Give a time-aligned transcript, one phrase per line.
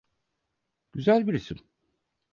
[0.93, 1.57] Güzel bir isim.